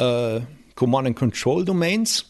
uh, 0.00 0.40
command 0.74 1.06
and 1.06 1.16
control 1.16 1.64
domains, 1.64 2.24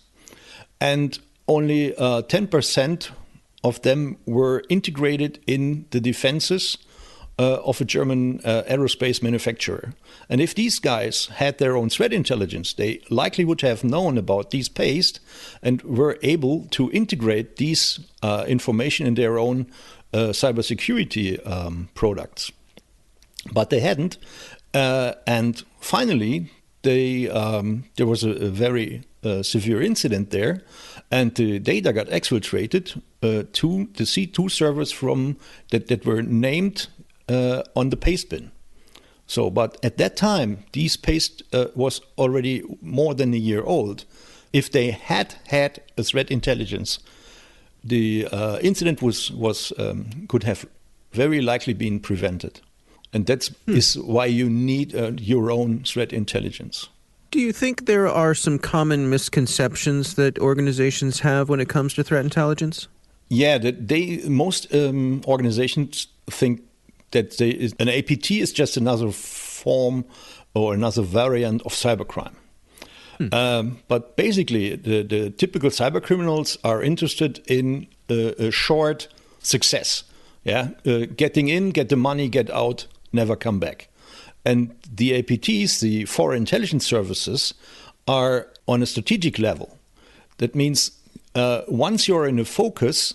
and 0.80 1.18
only 1.46 1.94
uh, 1.96 2.22
ten 2.22 2.46
percent 2.46 3.10
of 3.64 3.80
them 3.82 4.16
were 4.26 4.62
integrated 4.68 5.40
in 5.46 5.84
the 5.90 6.00
defenses 6.00 6.78
uh, 7.38 7.60
of 7.64 7.80
a 7.80 7.84
German 7.84 8.40
uh, 8.44 8.62
aerospace 8.68 9.22
manufacturer. 9.22 9.94
And 10.28 10.40
if 10.40 10.54
these 10.54 10.78
guys 10.78 11.26
had 11.26 11.58
their 11.58 11.76
own 11.76 11.88
threat 11.88 12.12
intelligence, 12.12 12.74
they 12.74 13.00
likely 13.10 13.44
would 13.44 13.60
have 13.62 13.84
known 13.84 14.18
about 14.18 14.50
these 14.50 14.68
paste 14.68 15.20
and 15.62 15.82
were 15.82 16.18
able 16.22 16.66
to 16.70 16.90
integrate 16.92 17.56
these 17.56 18.00
uh, 18.22 18.44
information 18.46 19.06
in 19.06 19.14
their 19.14 19.38
own 19.38 19.66
uh, 20.12 20.32
cybersecurity 20.32 21.44
um, 21.46 21.88
products. 21.94 22.52
But 23.52 23.70
they 23.70 23.80
hadn't. 23.80 24.18
Uh, 24.74 25.14
and 25.26 25.62
finally, 25.80 26.50
they, 26.82 27.28
um, 27.28 27.84
there 27.96 28.06
was 28.06 28.24
a, 28.24 28.30
a 28.30 28.48
very 28.48 29.02
uh, 29.24 29.42
severe 29.42 29.82
incident 29.82 30.30
there, 30.30 30.62
and 31.10 31.34
the 31.34 31.58
data 31.58 31.92
got 31.92 32.06
exfiltrated 32.08 33.00
uh, 33.22 33.44
to 33.52 33.88
the 33.94 34.04
C2 34.04 34.50
servers 34.50 34.92
from 34.92 35.36
that, 35.70 35.88
that 35.88 36.04
were 36.04 36.22
named 36.22 36.88
uh, 37.28 37.62
on 37.74 37.90
the 37.90 37.96
Pastebin. 37.96 38.50
So, 39.26 39.50
but 39.50 39.76
at 39.84 39.98
that 39.98 40.16
time, 40.16 40.64
these 40.72 40.96
paste 40.96 41.42
uh, 41.52 41.66
was 41.74 42.00
already 42.16 42.62
more 42.80 43.14
than 43.14 43.34
a 43.34 43.36
year 43.36 43.62
old. 43.62 44.04
If 44.52 44.72
they 44.72 44.90
had 44.92 45.34
had 45.48 45.82
a 45.98 46.02
threat 46.02 46.30
intelligence, 46.30 46.98
the 47.84 48.26
uh, 48.32 48.58
incident 48.62 49.02
was 49.02 49.30
was 49.30 49.72
um, 49.78 50.26
could 50.28 50.44
have 50.44 50.66
very 51.12 51.42
likely 51.42 51.74
been 51.74 52.00
prevented, 52.00 52.60
and 53.12 53.26
that's 53.26 53.48
hmm. 53.66 53.76
is 53.76 53.98
why 53.98 54.26
you 54.26 54.50
need 54.50 54.94
uh, 54.94 55.12
your 55.18 55.50
own 55.50 55.80
threat 55.84 56.12
intelligence. 56.12 56.88
Do 57.30 57.40
you 57.40 57.52
think 57.52 57.86
there 57.86 58.08
are 58.08 58.34
some 58.34 58.58
common 58.58 59.10
misconceptions 59.10 60.14
that 60.14 60.38
organizations 60.38 61.20
have 61.20 61.48
when 61.48 61.60
it 61.60 61.68
comes 61.68 61.94
to 61.94 62.04
threat 62.04 62.24
intelligence? 62.24 62.88
Yeah, 63.28 63.58
that 63.58 63.88
they 63.88 64.22
most 64.28 64.74
um, 64.74 65.22
organizations 65.26 66.06
think 66.30 66.62
that 67.10 67.38
is, 67.40 67.74
an 67.78 67.88
APT 67.88 68.30
is 68.30 68.52
just 68.52 68.76
another 68.76 69.10
form 69.10 70.04
or 70.54 70.72
another 70.72 71.02
variant 71.02 71.62
of 71.62 71.72
cybercrime. 71.72 72.34
Hmm. 73.18 73.34
Um, 73.34 73.78
but 73.88 74.16
basically, 74.16 74.76
the, 74.76 75.02
the 75.02 75.30
typical 75.30 75.70
cyber 75.70 76.02
criminals 76.02 76.56
are 76.64 76.82
interested 76.82 77.42
in 77.46 77.88
a, 78.08 78.46
a 78.46 78.50
short 78.50 79.08
success. 79.40 80.04
Yeah, 80.44 80.70
uh, 80.86 81.06
getting 81.14 81.48
in, 81.48 81.70
get 81.70 81.90
the 81.90 81.96
money, 81.96 82.28
get 82.28 82.48
out, 82.50 82.86
never 83.12 83.36
come 83.36 83.58
back. 83.58 83.88
And 84.44 84.74
the 84.90 85.22
APTs, 85.22 85.80
the 85.80 86.04
foreign 86.04 86.38
intelligence 86.38 86.86
services, 86.86 87.54
are 88.06 88.48
on 88.66 88.82
a 88.82 88.86
strategic 88.86 89.38
level. 89.38 89.78
That 90.38 90.54
means 90.54 90.92
uh, 91.34 91.62
once 91.68 92.08
you're 92.08 92.26
in 92.26 92.38
a 92.38 92.44
focus, 92.44 93.14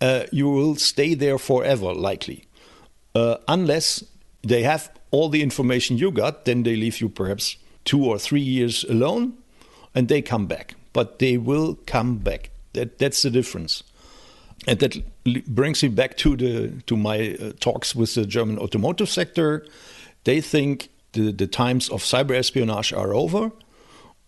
uh, 0.00 0.24
you 0.32 0.48
will 0.48 0.76
stay 0.76 1.14
there 1.14 1.38
forever, 1.38 1.94
likely 1.94 2.46
uh, 3.14 3.36
unless 3.48 4.04
they 4.42 4.62
have 4.62 4.90
all 5.10 5.28
the 5.28 5.42
information 5.42 5.98
you 5.98 6.10
got, 6.10 6.44
then 6.44 6.62
they 6.62 6.76
leave 6.76 7.00
you 7.00 7.08
perhaps 7.08 7.56
two 7.84 8.04
or 8.04 8.18
three 8.18 8.40
years 8.40 8.84
alone 8.84 9.34
and 9.94 10.08
they 10.08 10.22
come 10.22 10.46
back. 10.46 10.74
But 10.92 11.18
they 11.18 11.36
will 11.36 11.78
come 11.86 12.18
back. 12.18 12.50
That, 12.72 12.98
that's 12.98 13.22
the 13.22 13.30
difference. 13.30 13.82
And 14.66 14.78
that 14.78 14.96
brings 15.46 15.82
me 15.82 15.88
back 15.88 16.16
to 16.18 16.36
the 16.36 16.82
to 16.86 16.96
my 16.96 17.36
uh, 17.40 17.52
talks 17.58 17.94
with 17.94 18.14
the 18.14 18.24
German 18.26 18.58
automotive 18.58 19.08
sector. 19.08 19.66
They 20.24 20.40
think 20.40 20.88
the, 21.12 21.32
the 21.32 21.46
times 21.46 21.88
of 21.88 22.02
cyber 22.02 22.36
espionage 22.36 22.92
are 22.92 23.12
over, 23.12 23.50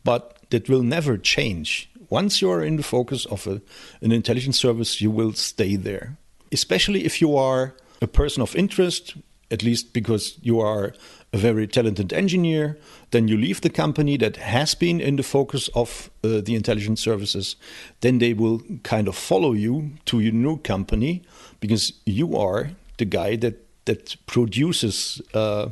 but 0.02 0.38
that 0.50 0.68
will 0.68 0.82
never 0.82 1.16
change. 1.18 1.88
Once 2.10 2.42
you 2.42 2.50
are 2.50 2.62
in 2.62 2.76
the 2.76 2.82
focus 2.82 3.26
of 3.26 3.46
a, 3.46 3.60
an 4.00 4.12
intelligence 4.12 4.58
service, 4.58 5.00
you 5.00 5.10
will 5.10 5.32
stay 5.32 5.76
there. 5.76 6.16
Especially 6.52 7.04
if 7.04 7.20
you 7.20 7.36
are 7.36 7.74
a 8.02 8.06
person 8.06 8.42
of 8.42 8.54
interest, 8.56 9.16
at 9.50 9.62
least 9.62 9.92
because 9.92 10.36
you 10.42 10.60
are 10.60 10.94
a 11.34 11.36
very 11.36 11.66
talented 11.66 12.12
engineer, 12.12 12.78
then 13.10 13.26
you 13.26 13.36
leave 13.36 13.60
the 13.60 13.68
company 13.68 14.16
that 14.16 14.36
has 14.36 14.74
been 14.76 15.00
in 15.00 15.16
the 15.16 15.22
focus 15.22 15.68
of 15.74 16.08
uh, 16.22 16.40
the 16.40 16.54
intelligence 16.54 17.00
services, 17.00 17.56
then 18.02 18.18
they 18.18 18.32
will 18.32 18.62
kind 18.84 19.08
of 19.08 19.16
follow 19.16 19.52
you 19.52 19.90
to 20.04 20.20
your 20.20 20.32
new 20.32 20.56
company 20.58 21.22
because 21.58 21.92
you 22.06 22.36
are 22.36 22.70
the 22.98 23.04
guy 23.04 23.36
that 23.36 23.60
that 23.84 24.16
produces 24.26 25.20
uh, 25.34 25.68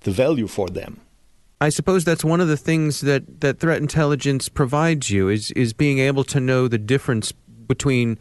the 0.00 0.10
value 0.10 0.46
for 0.46 0.68
them. 0.68 1.00
I 1.60 1.68
suppose 1.68 2.04
that's 2.04 2.24
one 2.24 2.40
of 2.40 2.48
the 2.48 2.56
things 2.56 3.00
that, 3.02 3.42
that 3.42 3.58
threat 3.58 3.82
intelligence 3.82 4.48
provides 4.48 5.10
you 5.10 5.28
is 5.28 5.50
is 5.50 5.72
being 5.72 5.98
able 5.98 6.24
to 6.24 6.40
know 6.40 6.68
the 6.68 6.78
difference 6.78 7.32
between 7.66 8.18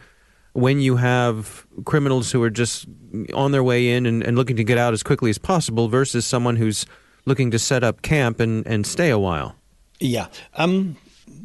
when 0.53 0.79
you 0.79 0.96
have 0.96 1.65
criminals 1.86 2.32
who 2.32 2.41
are 2.44 2.50
just 2.50 2.88
on 3.34 3.51
their 3.51 3.63
way 3.63 3.89
in 3.91 4.06
and, 4.06 4.24
and 4.24 4.38
looking 4.38 4.56
to 4.56 4.63
get 4.63 4.77
out 4.77 4.94
as 4.94 5.03
quickly 5.03 5.29
as 5.29 5.38
possible 5.38 5.88
versus 5.88 6.25
someone 6.25 6.56
who's 6.56 6.86
looking 7.25 7.51
to 7.51 7.60
set 7.60 7.84
up 7.84 8.01
camp 8.01 8.39
and, 8.39 8.65
and 8.65 8.86
stay 8.86 9.10
a 9.10 9.20
while? 9.20 9.56
Yeah. 10.00 10.27
Um, 10.56 10.98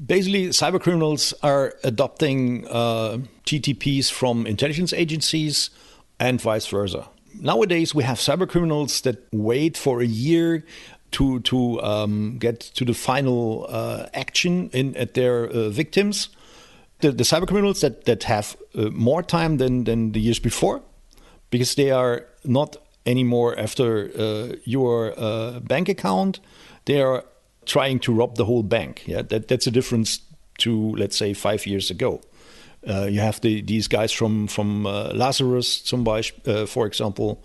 basically, 0.07 0.49
cyber 0.49 0.81
criminals 0.81 1.35
are 1.43 1.75
adopting 1.85 2.67
uh, 2.69 3.19
TTPs 3.45 4.11
from 4.11 4.47
intelligence 4.47 4.93
agencies 4.93 5.71
and 6.19 6.41
vice 6.41 6.67
versa. 6.67 7.09
Nowadays, 7.41 7.95
we 7.95 8.05
have 8.05 8.19
cyber 8.19 8.49
criminals 8.49 9.01
that 9.03 9.27
wait 9.33 9.77
for 9.77 10.01
a 10.01 10.07
year 10.07 10.65
to 11.13 11.41
to 11.41 11.81
um, 11.83 12.39
get 12.39 12.61
to 12.61 12.85
the 12.85 12.95
final 12.95 13.67
uh, 13.69 14.07
action 14.15 14.71
in 14.73 14.97
at 14.97 15.15
their 15.15 15.47
uh, 15.47 15.69
victims 15.69 16.29
the, 17.05 17.13
the 17.13 17.25
cyber 17.25 17.47
criminals 17.47 17.81
that, 17.83 18.05
that 18.07 18.25
have 18.25 18.57
uh, 18.75 18.89
more 18.91 19.23
time 19.23 19.59
than, 19.59 19.85
than 19.85 20.13
the 20.13 20.21
years 20.21 20.39
before 20.39 20.81
because 21.51 21.75
they 21.75 21.91
are 21.91 22.27
not 22.45 22.77
anymore 23.05 23.59
after 23.59 24.11
uh, 24.19 24.57
your 24.65 25.13
uh, 25.19 25.61
bank 25.61 25.89
account. 25.89 26.41
They 26.87 27.03
are 27.03 27.25
trying 27.67 28.01
to 28.01 28.13
rob 28.15 28.37
the 28.37 28.47
whole 28.47 28.63
bank. 28.63 29.03
Yeah, 29.07 29.23
that, 29.23 29.49
that's 29.49 29.67
a 29.67 29.71
difference 29.71 30.21
to, 30.59 30.95
let's 30.97 31.17
say, 31.17 31.35
five 31.35 31.67
years 31.67 31.91
ago. 31.91 32.23
Uh, 32.87 33.07
you 33.11 33.21
have 33.21 33.41
the, 33.41 33.63
these 33.63 33.89
guys 33.89 34.13
from 34.13 34.47
from 34.47 34.87
uh, 34.87 35.11
Lazarus, 35.15 35.91
uh, 35.91 36.67
for 36.67 36.87
example, 36.87 37.43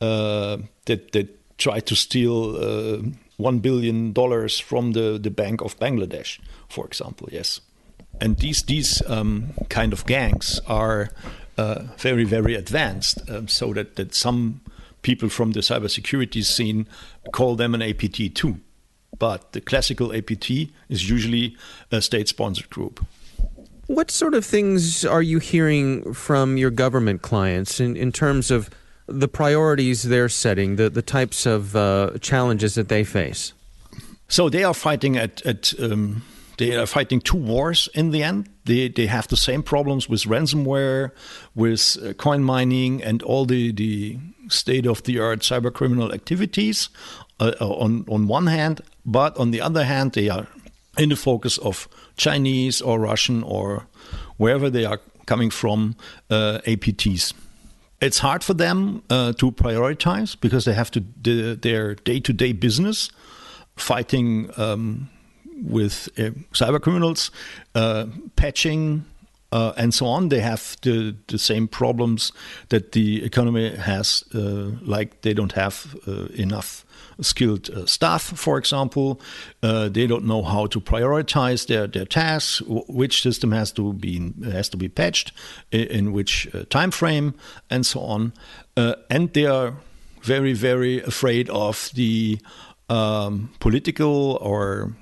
that 0.00 1.12
that 1.12 1.28
try 1.56 1.78
to 1.78 1.94
steal 1.94 2.56
one 3.36 3.60
billion 3.60 4.12
dollars 4.12 4.58
from 4.58 4.92
the, 4.92 5.18
the 5.22 5.30
Bank 5.30 5.60
of 5.60 5.78
Bangladesh, 5.78 6.40
for 6.68 6.84
example. 6.84 7.28
Yes, 7.30 7.60
and 8.22 8.36
these 8.38 8.62
these 8.62 9.02
um, 9.08 9.52
kind 9.68 9.92
of 9.92 10.06
gangs 10.06 10.60
are 10.66 11.10
uh, 11.58 11.82
very 11.98 12.24
very 12.24 12.54
advanced, 12.54 13.28
um, 13.28 13.48
so 13.48 13.72
that 13.72 13.96
that 13.96 14.14
some 14.14 14.60
people 15.02 15.28
from 15.28 15.52
the 15.52 15.60
cybersecurity 15.60 16.44
scene 16.44 16.86
call 17.32 17.56
them 17.56 17.74
an 17.74 17.82
APT 17.82 18.34
too. 18.34 18.60
But 19.18 19.52
the 19.52 19.60
classical 19.60 20.14
APT 20.14 20.50
is 20.88 21.10
usually 21.10 21.56
a 21.90 22.00
state 22.00 22.28
sponsored 22.28 22.70
group. 22.70 23.04
What 23.88 24.10
sort 24.10 24.34
of 24.34 24.44
things 24.44 25.04
are 25.04 25.22
you 25.22 25.38
hearing 25.38 26.14
from 26.14 26.56
your 26.56 26.70
government 26.70 27.22
clients 27.22 27.80
in, 27.80 27.96
in 27.96 28.12
terms 28.12 28.50
of 28.50 28.70
the 29.06 29.28
priorities 29.28 30.04
they're 30.04 30.28
setting, 30.28 30.76
the, 30.76 30.88
the 30.88 31.02
types 31.02 31.46
of 31.46 31.76
uh, 31.76 32.12
challenges 32.20 32.74
that 32.74 32.88
they 32.88 33.04
face? 33.04 33.52
So 34.28 34.48
they 34.48 34.64
are 34.64 34.72
fighting 34.72 35.18
at, 35.18 35.44
at 35.44 35.74
um, 35.78 36.22
they 36.62 36.76
are 36.76 36.86
fighting 36.86 37.20
two 37.20 37.36
wars 37.36 37.88
in 37.94 38.10
the 38.10 38.22
end. 38.22 38.48
They 38.64 38.88
they 38.88 39.06
have 39.06 39.26
the 39.26 39.36
same 39.36 39.62
problems 39.62 40.08
with 40.08 40.22
ransomware, 40.22 41.10
with 41.54 41.98
uh, 42.02 42.12
coin 42.14 42.42
mining, 42.42 43.02
and 43.02 43.22
all 43.22 43.46
the 43.46 43.72
the 43.72 44.18
state 44.48 44.86
of 44.86 45.02
the 45.02 45.18
art 45.18 45.40
cyber 45.40 45.72
criminal 45.72 46.12
activities. 46.12 46.88
Uh, 47.40 47.52
on 47.60 48.04
on 48.08 48.28
one 48.28 48.46
hand, 48.46 48.80
but 49.04 49.36
on 49.36 49.50
the 49.50 49.60
other 49.60 49.84
hand, 49.84 50.12
they 50.12 50.28
are 50.28 50.46
in 50.98 51.08
the 51.08 51.16
focus 51.16 51.58
of 51.58 51.88
Chinese 52.16 52.80
or 52.82 53.00
Russian 53.00 53.42
or 53.42 53.86
wherever 54.36 54.70
they 54.70 54.84
are 54.84 55.00
coming 55.26 55.50
from 55.50 55.96
uh, 56.30 56.60
APTs. 56.66 57.34
It's 58.00 58.18
hard 58.18 58.44
for 58.44 58.54
them 58.54 59.02
uh, 59.10 59.32
to 59.32 59.52
prioritize 59.52 60.36
because 60.40 60.64
they 60.64 60.74
have 60.74 60.90
to 60.90 61.00
do 61.00 61.56
their 61.56 61.94
day-to-day 61.94 62.52
business, 62.52 63.10
fighting 63.76 64.50
um, 64.56 65.08
with 65.62 66.08
uh, 66.18 66.30
cyber 66.52 66.80
criminals, 66.80 67.30
uh, 67.74 68.06
patching. 68.36 69.04
Uh, 69.50 69.74
and 69.76 69.92
so 69.92 70.06
on, 70.06 70.30
they 70.30 70.40
have 70.40 70.78
the, 70.80 71.14
the 71.26 71.38
same 71.38 71.68
problems 71.68 72.32
that 72.70 72.92
the 72.92 73.22
economy 73.22 73.68
has, 73.76 74.24
uh, 74.34 74.70
like 74.80 75.20
they 75.20 75.34
don't 75.34 75.52
have 75.52 75.94
enough 76.34 76.86
skilled 77.20 77.70
uh, 77.70 77.86
staff, 77.86 78.22
for 78.22 78.58
example. 78.58 79.20
Uh, 79.62 79.88
they 79.88 80.06
don't 80.06 80.24
know 80.24 80.42
how 80.42 80.66
to 80.66 80.80
prioritize 80.80 81.66
their, 81.66 81.86
their 81.86 82.04
tasks, 82.04 82.60
which 82.88 83.22
system 83.22 83.52
has 83.52 83.72
to 83.72 83.92
be 83.92 84.32
has 84.44 84.68
to 84.70 84.76
be 84.76 84.88
patched, 84.88 85.32
in, 85.70 85.86
in 85.88 86.12
which 86.12 86.48
uh, 86.54 86.64
time 86.70 86.90
frame, 86.90 87.34
and 87.70 87.86
so 87.86 88.00
on. 88.00 88.32
Uh, 88.76 88.94
and 89.10 89.32
they 89.32 89.46
are 89.46 89.74
very 90.22 90.52
very 90.52 91.02
afraid 91.02 91.50
of 91.50 91.90
the 91.94 92.38
um, 92.88 93.50
political 93.60 94.38
or 94.40 94.94
uh, 95.00 95.01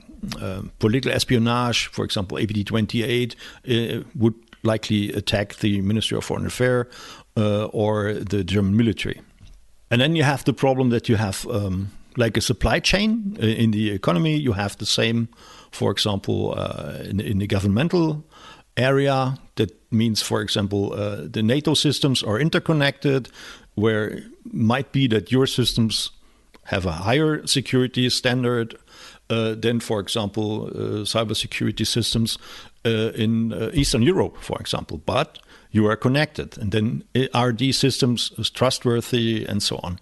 political 0.78 1.12
espionage. 1.12 1.86
For 1.86 2.04
example, 2.04 2.38
APT 2.38 2.66
28 2.66 3.36
uh, 3.68 4.02
would 4.14 4.34
likely 4.62 5.12
attack 5.12 5.56
the 5.56 5.80
Ministry 5.80 6.18
of 6.18 6.24
Foreign 6.24 6.46
Affairs 6.46 6.86
or 7.36 8.12
the 8.12 8.44
German 8.44 8.76
military. 8.76 9.20
And 9.90 10.00
then 10.00 10.14
you 10.14 10.22
have 10.22 10.44
the 10.44 10.52
problem 10.52 10.90
that 10.90 11.08
you 11.08 11.16
have 11.16 11.46
um, 11.46 11.90
like 12.16 12.36
a 12.36 12.40
supply 12.40 12.80
chain 12.80 13.36
uh, 13.42 13.46
in 13.46 13.72
the 13.72 13.90
economy. 13.90 14.36
You 14.36 14.52
have 14.52 14.76
the 14.78 14.86
same, 14.86 15.28
for 15.72 15.90
example, 15.90 16.54
uh, 16.56 16.98
in, 17.04 17.20
in, 17.20 17.38
the 17.38 17.46
governmental 17.46 18.24
area. 18.76 19.38
That 19.56 19.70
means, 19.92 20.22
for 20.22 20.40
example, 20.40 20.92
uh, 20.92 21.26
the 21.28 21.42
NATO 21.42 21.74
systems 21.74 22.22
are 22.22 22.38
interconnected, 22.38 23.28
where 23.74 24.20
might 24.44 24.92
be 24.92 25.08
that 25.08 25.32
your 25.32 25.46
systems 25.46 26.10
have 26.64 26.86
a 26.86 26.92
higher 26.92 27.46
security 27.46 28.08
standard 28.10 28.76
uh, 29.30 29.54
than, 29.54 29.80
for 29.80 30.00
example, 30.00 30.66
uh, 30.66 31.04
cybersecurity 31.04 31.86
systems 31.86 32.38
uh, 32.84 33.12
in 33.14 33.52
Eastern 33.74 34.02
Europe, 34.02 34.36
for 34.40 34.58
example. 34.60 34.98
But 34.98 35.38
you 35.70 35.86
are 35.86 35.96
connected, 35.96 36.58
and 36.58 36.72
then 36.72 37.04
are 37.32 37.52
these 37.52 37.78
systems 37.78 38.32
trustworthy, 38.54 39.46
and 39.46 39.62
so 39.62 39.78
on. 39.82 40.00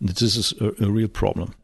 This 0.00 0.22
is 0.22 0.54
a, 0.60 0.72
a 0.84 0.90
real 0.90 1.08
problem. 1.08 1.54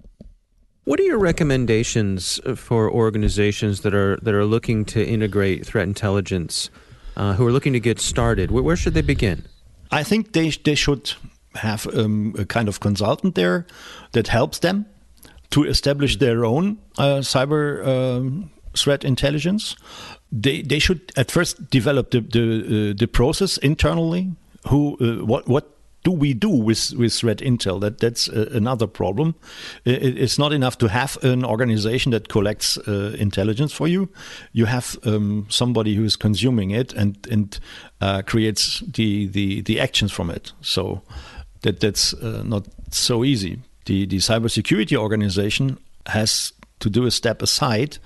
What 0.85 1.01
are 1.01 1.05
your 1.05 1.19
recommendations 1.19 2.39
for 2.55 2.91
organizations 2.91 3.81
that 3.81 3.95
are 3.95 4.19
that 4.23 4.35
are 4.35 4.45
looking 4.45 4.85
to 4.85 5.05
integrate 5.05 5.67
threat 5.67 5.89
intelligence, 5.89 6.71
uh, 7.17 7.33
who 7.35 7.47
are 7.47 7.53
looking 7.53 7.73
to 7.73 7.81
get 7.81 7.99
started? 7.99 8.51
Where, 8.51 8.63
where, 8.63 8.77
should 8.77 8.95
they 8.95 9.03
begin? 9.03 9.47
I 9.91 10.05
think 10.05 10.33
they 10.33 10.51
they 10.51 10.77
should 10.77 11.15
have 11.55 11.87
um, 11.95 12.35
a 12.39 12.45
kind 12.45 12.69
of 12.69 12.79
consultant 12.79 13.35
there 13.35 13.67
that 14.13 14.29
helps 14.29 14.59
them 14.59 14.87
to 15.51 15.65
establish 15.65 16.19
their 16.19 16.45
own 16.45 16.79
uh, 16.99 17.21
cyber 17.21 17.87
um, 17.87 18.51
threat 18.75 19.05
intelligence. 19.05 19.77
They 20.33 20.63
they 20.63 20.79
should 20.79 21.13
at 21.17 21.31
first 21.31 21.71
develop 21.71 22.11
the 22.11 22.21
the, 22.21 22.91
uh, 22.91 22.95
the 22.97 23.07
process 23.07 23.59
internally. 23.59 24.33
Who 24.69 24.97
uh, 25.01 25.25
what 25.25 25.47
what 25.49 25.77
do 26.07 26.13
we 26.13 26.35
do 26.35 26.49
with 26.49 26.93
with 26.97 27.13
threat 27.13 27.39
intel? 27.39 27.81
That 27.81 27.99
that's 27.99 28.29
uh, 28.29 28.49
another 28.53 28.87
problem. 28.87 29.35
It, 29.85 30.19
it's 30.19 30.39
not 30.39 30.53
enough 30.53 30.79
to 30.79 30.89
have 30.89 31.19
an 31.25 31.45
organization 31.45 32.13
that 32.13 32.29
collects 32.29 32.79
uh, 32.79 33.17
intelligence 33.19 33.73
for 33.73 33.89
you. 33.89 34.09
You 34.53 34.67
have 34.67 34.97
um, 35.05 35.47
somebody 35.49 35.95
who 35.97 36.05
is 36.05 36.17
consuming 36.17 36.71
it 36.71 36.93
and 36.93 37.17
and 37.31 37.59
uh, 38.01 38.23
creates 38.23 38.81
the, 38.81 39.27
the 39.27 39.63
the 39.63 39.81
actions 39.81 40.13
from 40.13 40.31
it. 40.31 40.53
So 40.61 41.03
that 41.63 41.81
that's 41.81 42.15
uh, 42.15 42.43
not 42.45 42.67
so 42.91 43.25
easy. 43.25 43.59
The 43.87 44.07
the 44.07 44.19
cybersecurity 44.19 44.97
organization 44.97 45.79
has 46.07 46.53
to 46.81 46.91
do 46.91 47.07
a 47.07 47.11
step 47.11 47.43
aside, 47.43 47.99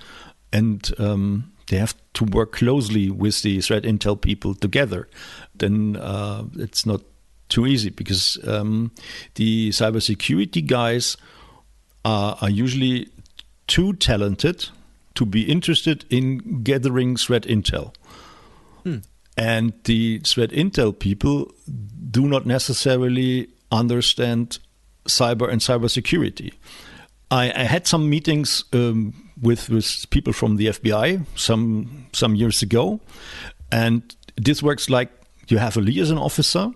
and 0.53 0.91
um, 0.99 1.53
they 1.69 1.77
have 1.77 1.95
to 2.15 2.25
work 2.25 2.53
closely 2.53 3.11
with 3.11 3.43
the 3.43 3.61
threat 3.61 3.85
intel 3.85 4.21
people 4.21 4.55
together. 4.55 5.09
Then 5.55 5.97
uh, 5.97 6.45
it's 6.57 6.87
not 6.87 7.03
too 7.49 7.67
easy 7.67 7.91
because 7.91 8.39
um, 8.47 8.93
the 9.35 9.71
cybersecurity 9.71 10.67
guys 10.67 11.17
are, 12.05 12.37
are 12.41 12.51
usually 12.51 13.09
too 13.67 13.93
talented 13.95 14.69
to 15.15 15.27
be 15.27 15.43
interested 15.43 16.05
in 16.11 16.63
gathering 16.63 17.17
threat 17.17 17.43
intel. 17.43 17.95
Hmm. 18.85 18.99
And 19.37 19.73
the 19.85 20.19
threat 20.21 20.51
intel 20.51 20.99
people 20.99 21.53
do 22.11 22.27
not 22.27 22.47
necessarily 22.47 23.49
understand 23.71 24.59
cyber 25.07 25.49
and 25.49 25.61
cybersecurity. 25.61 26.53
I, 27.31 27.53
I 27.53 27.65
had 27.65 27.87
some 27.87 28.11
meetings 28.11 28.65
um, 28.73 29.15
with 29.41 29.69
with 29.69 30.07
people 30.11 30.33
from 30.33 30.57
the 30.57 30.67
FBI 30.67 31.25
some 31.37 32.07
some 32.13 32.35
years 32.35 32.63
ago, 32.63 33.01
and 33.71 34.03
this 34.37 34.63
works 34.63 34.91
like 34.91 35.11
you 35.49 35.59
have 35.59 35.77
a 35.77 35.81
liaison 35.81 36.19
officer 36.19 36.73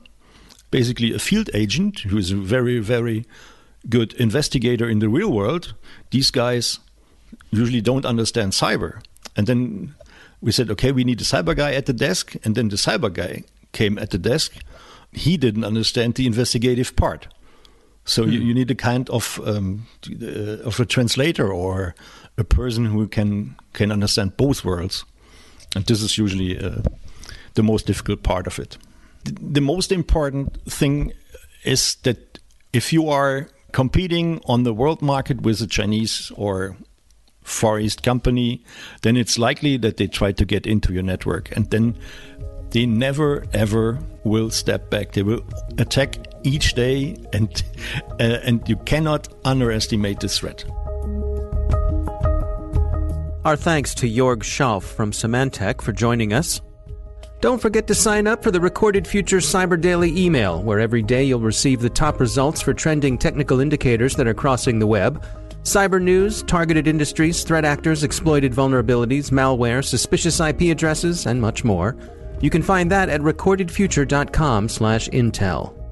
basically 0.74 1.14
a 1.14 1.20
field 1.20 1.48
agent 1.54 2.00
who 2.00 2.18
is 2.18 2.32
a 2.32 2.36
very, 2.36 2.80
very 2.80 3.24
good 3.88 4.12
investigator 4.14 4.88
in 4.88 4.98
the 4.98 5.08
real 5.08 5.30
world. 5.30 5.72
These 6.10 6.32
guys 6.32 6.80
usually 7.52 7.80
don't 7.80 8.04
understand 8.04 8.54
cyber. 8.54 9.00
And 9.36 9.46
then 9.46 9.94
we 10.40 10.50
said, 10.50 10.70
okay, 10.70 10.90
we 10.90 11.04
need 11.04 11.20
a 11.20 11.24
cyber 11.24 11.54
guy 11.54 11.74
at 11.74 11.86
the 11.86 11.92
desk. 11.92 12.34
And 12.42 12.56
then 12.56 12.70
the 12.70 12.76
cyber 12.76 13.12
guy 13.12 13.44
came 13.70 13.98
at 13.98 14.10
the 14.10 14.18
desk. 14.18 14.50
He 15.12 15.36
didn't 15.36 15.62
understand 15.62 16.16
the 16.16 16.26
investigative 16.26 16.96
part. 16.96 17.28
So 18.04 18.24
mm. 18.24 18.32
you, 18.32 18.40
hmm. 18.40 18.46
you, 18.46 18.54
need 18.54 18.70
a 18.70 18.74
kind 18.74 19.08
of 19.10 19.40
um, 19.44 19.86
uh, 20.22 20.66
of 20.66 20.78
a 20.80 20.84
translator 20.84 21.52
or 21.52 21.94
a 22.36 22.44
person 22.44 22.86
who 22.86 23.08
can 23.08 23.56
can 23.72 23.90
understand 23.90 24.36
both 24.36 24.64
worlds, 24.64 25.04
and 25.74 25.86
this 25.86 26.02
is 26.02 26.18
usually 26.18 26.58
uh, 26.58 26.82
the 27.54 27.62
most 27.62 27.86
difficult 27.86 28.22
part 28.22 28.46
of 28.46 28.58
it 28.58 28.78
the 29.24 29.60
most 29.60 29.92
important 29.92 30.62
thing 30.70 31.12
is 31.64 31.96
that 32.02 32.38
if 32.72 32.92
you 32.92 33.08
are 33.08 33.48
competing 33.72 34.40
on 34.46 34.62
the 34.64 34.74
world 34.74 35.02
market 35.02 35.42
with 35.42 35.60
a 35.60 35.66
Chinese 35.66 36.30
or 36.36 36.76
Far 37.42 37.78
East 37.78 38.02
company, 38.02 38.64
then 39.02 39.16
it's 39.16 39.38
likely 39.38 39.76
that 39.78 39.96
they 39.96 40.06
try 40.06 40.32
to 40.32 40.44
get 40.44 40.66
into 40.66 40.92
your 40.92 41.02
network. 41.02 41.54
And 41.56 41.70
then 41.70 41.96
they 42.70 42.86
never 42.86 43.46
ever 43.52 43.98
will 44.24 44.50
step 44.50 44.90
back. 44.90 45.12
They 45.12 45.22
will 45.22 45.44
attack 45.78 46.16
each 46.44 46.74
day, 46.74 47.16
and 47.32 47.64
uh, 48.20 48.38
and 48.44 48.62
you 48.68 48.76
cannot 48.76 49.26
underestimate 49.44 50.20
the 50.20 50.28
threat. 50.28 50.64
Our 53.44 53.56
thanks 53.56 53.92
to 53.96 54.08
Jorg 54.08 54.42
Schauff 54.42 54.84
from 54.84 55.10
Symantec 55.10 55.82
for 55.82 55.90
joining 55.92 56.32
us. 56.32 56.60
Don't 57.42 57.60
forget 57.60 57.86
to 57.88 57.94
sign 57.94 58.26
up 58.26 58.42
for 58.42 58.50
the 58.50 58.58
Recorded 58.58 59.06
Future 59.06 59.36
Cyber 59.36 59.78
Daily 59.78 60.18
email, 60.18 60.62
where 60.62 60.80
every 60.80 61.02
day 61.02 61.24
you'll 61.24 61.40
receive 61.40 61.82
the 61.82 61.90
top 61.90 62.20
results 62.20 62.62
for 62.62 62.72
trending 62.72 63.18
technical 63.18 63.60
indicators 63.60 64.16
that 64.16 64.26
are 64.26 64.32
crossing 64.32 64.78
the 64.78 64.86
web, 64.86 65.22
cyber 65.62 66.00
news, 66.00 66.42
targeted 66.44 66.88
industries, 66.88 67.42
threat 67.42 67.66
actors, 67.66 68.02
exploited 68.02 68.54
vulnerabilities, 68.54 69.30
malware, 69.30 69.84
suspicious 69.84 70.40
IP 70.40 70.62
addresses, 70.70 71.26
and 71.26 71.38
much 71.38 71.64
more. 71.64 71.94
You 72.40 72.48
can 72.48 72.62
find 72.62 72.90
that 72.90 73.10
at 73.10 73.20
recordedfuture.com/intel. 73.20 75.83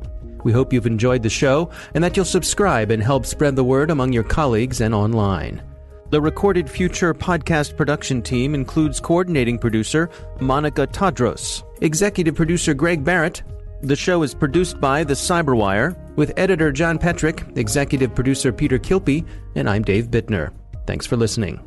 We 0.44 0.52
hope 0.52 0.72
you've 0.72 0.86
enjoyed 0.86 1.22
the 1.22 1.30
show 1.30 1.70
and 1.94 2.02
that 2.02 2.16
you'll 2.16 2.24
subscribe 2.24 2.90
and 2.90 3.02
help 3.02 3.26
spread 3.26 3.56
the 3.56 3.64
word 3.64 3.90
among 3.90 4.12
your 4.12 4.24
colleagues 4.24 4.80
and 4.80 4.94
online. 4.94 5.62
The 6.10 6.20
Recorded 6.20 6.68
Future 6.68 7.14
podcast 7.14 7.74
production 7.76 8.20
team 8.20 8.54
includes 8.54 9.00
coordinating 9.00 9.58
producer 9.58 10.10
Monica 10.40 10.86
Tadros, 10.86 11.62
executive 11.80 12.34
producer 12.34 12.74
Greg 12.74 13.02
Barrett. 13.02 13.42
The 13.80 13.96
show 13.96 14.22
is 14.22 14.34
produced 14.34 14.78
by 14.80 15.04
The 15.04 15.14
Cyberwire 15.14 15.96
with 16.16 16.34
editor 16.36 16.70
John 16.70 16.98
Petrik, 16.98 17.56
executive 17.56 18.14
producer 18.14 18.52
Peter 18.52 18.78
Kilpe, 18.78 19.26
and 19.54 19.70
I'm 19.70 19.82
Dave 19.82 20.08
Bittner. 20.08 20.52
Thanks 20.86 21.06
for 21.06 21.16
listening. 21.16 21.60